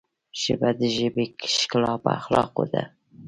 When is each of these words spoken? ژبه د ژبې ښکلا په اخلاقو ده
ژبه 0.41 0.69
د 0.79 0.81
ژبې 0.95 1.25
ښکلا 1.55 1.93
په 2.03 2.09
اخلاقو 2.19 2.63
ده 2.73 2.83